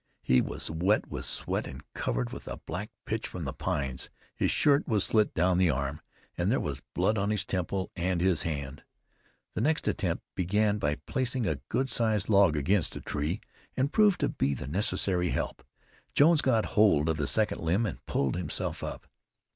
[0.23, 4.49] He was wet with sweat and covered with the black pitch from the pines; his
[4.49, 6.01] shirt was slit down the arm,
[6.35, 8.81] and there was blood on his temple and his hand.
[9.53, 13.41] The next attempt began by placing a good sized log against the tree,
[13.77, 15.63] and proved to be the necessary help.
[16.15, 19.05] Jones got hold of the second limb and pulled himself up.